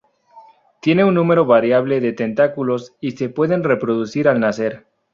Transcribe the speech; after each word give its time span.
Tienen 0.79 1.05
un 1.05 1.13
número 1.13 1.45
variable 1.45 1.99
de 2.01 2.11
tentáculos 2.11 2.93
y 3.01 3.11
se 3.11 3.29
pueden 3.29 3.63
reproducir 3.63 4.27
al 4.27 4.39
nacer. 4.39 4.87